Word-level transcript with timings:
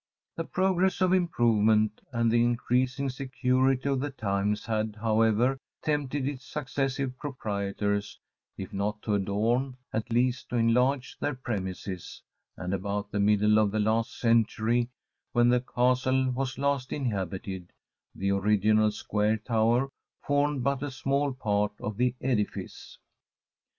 The 0.35 0.45
progress 0.45 0.99
of 1.01 1.13
improvement 1.13 2.01
and 2.11 2.31
the 2.31 2.41
increasing 2.43 3.07
security 3.07 3.87
of 3.87 3.99
the 3.99 4.09
times 4.09 4.65
had, 4.65 4.95
however, 4.99 5.59
tempted 5.83 6.27
its 6.27 6.43
successive 6.43 7.15
proprietors, 7.19 8.19
if 8.57 8.73
not 8.73 8.99
to 9.03 9.13
adorn, 9.13 9.77
at 9.93 10.09
least 10.09 10.49
to 10.49 10.55
enlarge 10.55 11.19
their 11.19 11.35
premises, 11.35 12.23
and 12.57 12.73
about 12.73 13.11
the 13.11 13.19
middle 13.19 13.59
of 13.59 13.69
the 13.69 13.79
last 13.79 14.19
century, 14.19 14.89
when 15.33 15.49
the 15.49 15.61
castle 15.61 16.31
was 16.31 16.57
last 16.57 16.91
inhabited, 16.91 17.71
the 18.15 18.31
original 18.31 18.89
square 18.89 19.37
tower 19.37 19.87
formed 20.25 20.63
but 20.63 20.81
a 20.81 20.89
small 20.89 21.31
part 21.31 21.73
of 21.79 21.97
the 21.97 22.15
edifice. 22.21 22.97